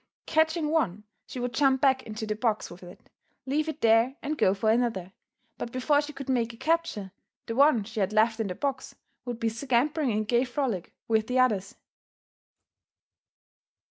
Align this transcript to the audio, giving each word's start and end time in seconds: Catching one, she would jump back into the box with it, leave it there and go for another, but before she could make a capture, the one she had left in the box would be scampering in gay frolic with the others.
Catching 0.25 0.69
one, 0.71 1.03
she 1.27 1.39
would 1.39 1.53
jump 1.53 1.79
back 1.79 2.01
into 2.01 2.25
the 2.25 2.35
box 2.35 2.71
with 2.71 2.81
it, 2.81 3.07
leave 3.45 3.69
it 3.69 3.81
there 3.81 4.15
and 4.23 4.35
go 4.35 4.55
for 4.55 4.71
another, 4.71 5.13
but 5.59 5.71
before 5.71 6.01
she 6.01 6.11
could 6.11 6.27
make 6.27 6.51
a 6.53 6.57
capture, 6.57 7.11
the 7.45 7.53
one 7.55 7.83
she 7.83 7.99
had 7.99 8.11
left 8.11 8.39
in 8.39 8.47
the 8.47 8.55
box 8.55 8.95
would 9.25 9.39
be 9.39 9.47
scampering 9.47 10.09
in 10.09 10.23
gay 10.23 10.43
frolic 10.43 10.91
with 11.07 11.27
the 11.27 11.37
others. 11.37 11.75